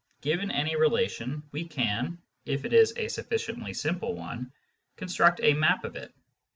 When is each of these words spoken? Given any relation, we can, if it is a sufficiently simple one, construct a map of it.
Given 0.21 0.49
any 0.49 0.75
relation, 0.75 1.43
we 1.51 1.67
can, 1.67 2.17
if 2.43 2.65
it 2.65 2.73
is 2.73 2.91
a 2.97 3.07
sufficiently 3.07 3.75
simple 3.75 4.15
one, 4.15 4.51
construct 4.95 5.39
a 5.43 5.53
map 5.53 5.83
of 5.83 5.95
it. 5.95 6.11